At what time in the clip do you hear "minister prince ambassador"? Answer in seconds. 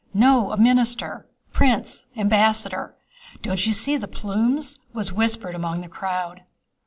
0.57-2.95